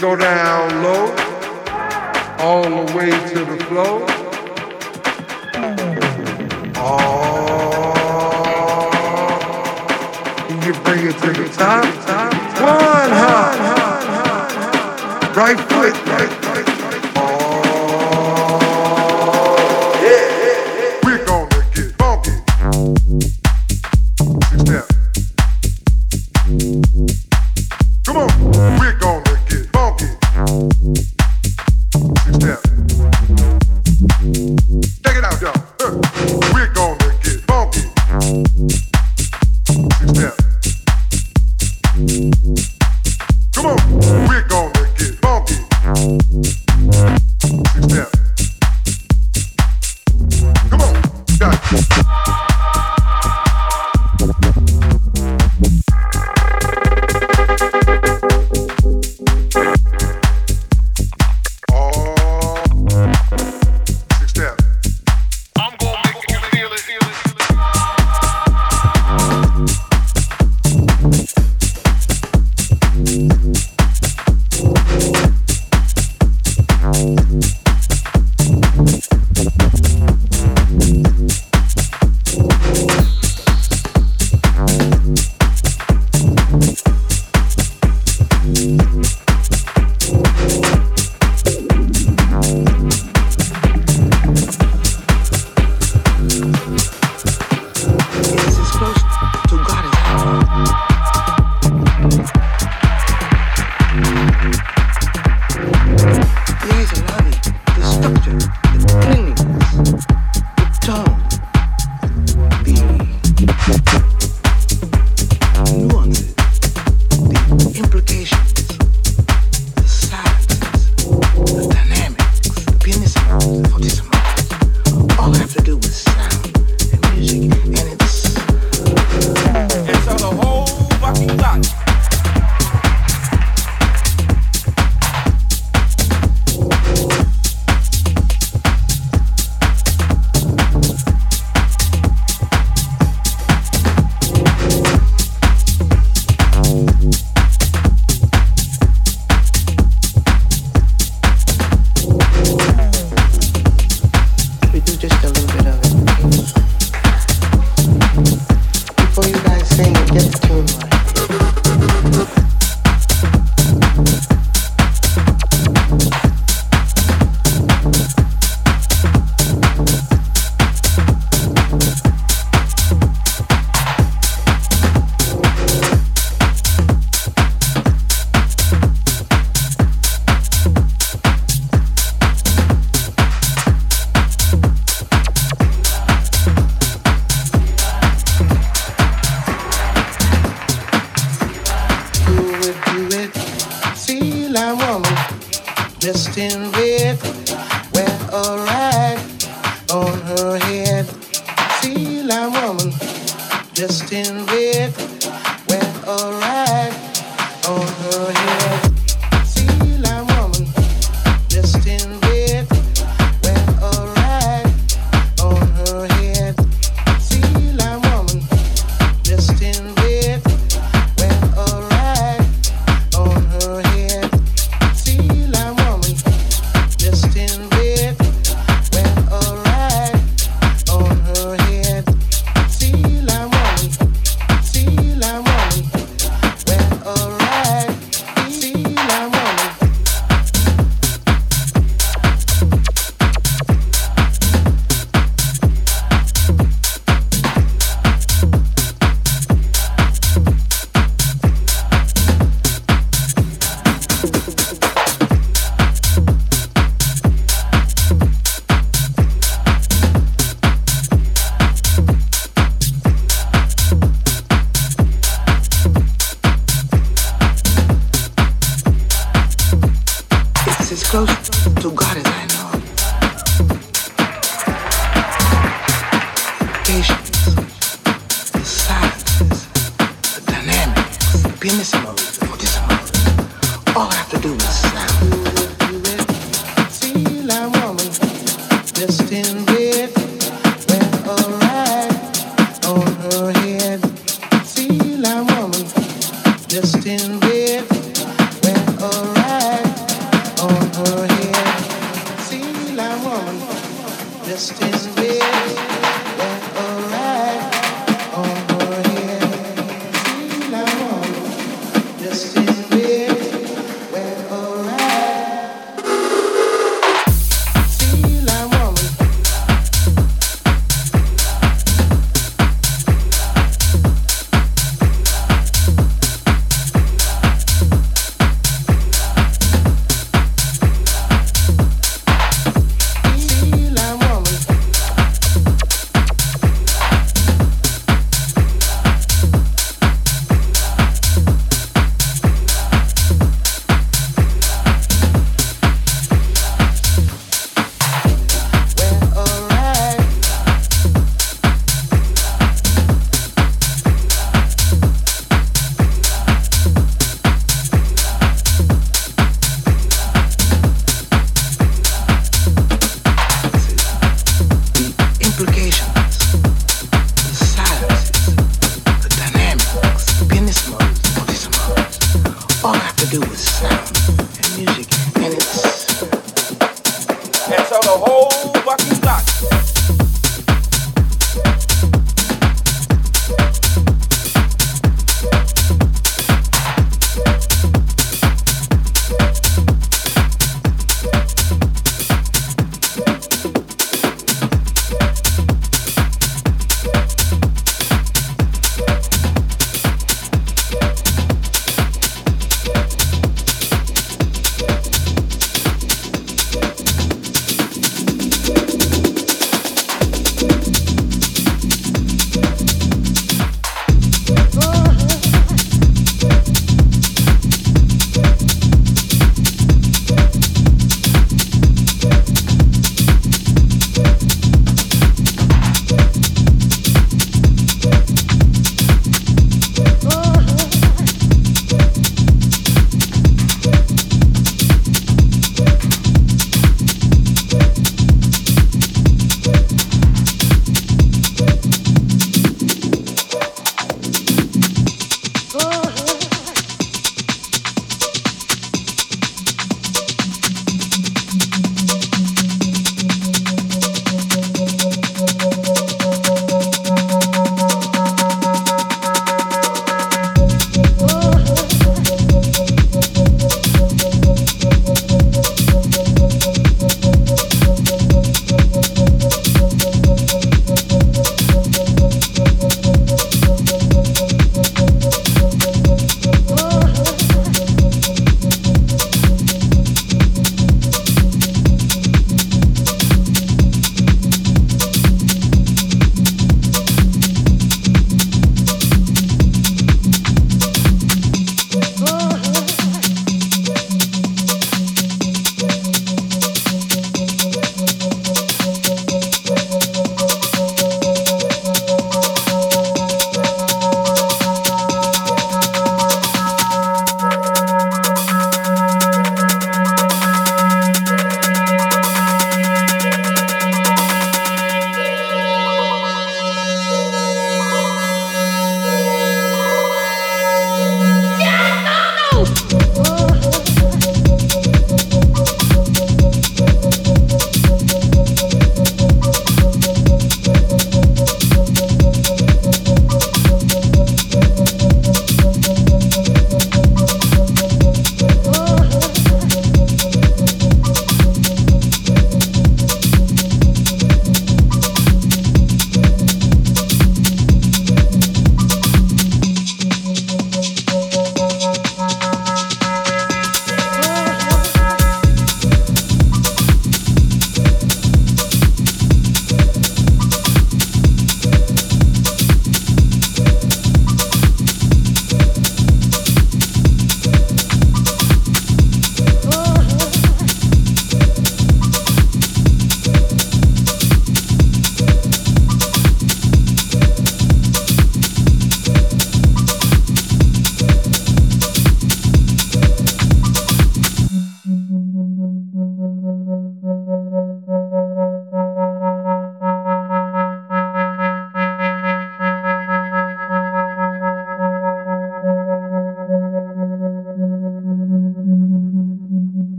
[0.00, 1.14] go down low?
[2.38, 4.06] All the way to the floor?
[6.76, 7.20] Oh.
[10.64, 11.84] You bring it to the top?
[11.84, 13.54] One hop.
[15.36, 16.79] Right foot, right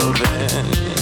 [0.00, 0.99] children